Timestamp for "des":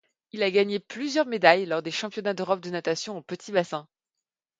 1.83-1.91